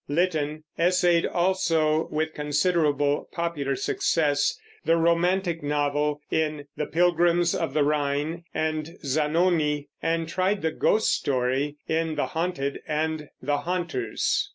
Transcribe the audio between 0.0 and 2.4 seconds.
Lytton essayed also, with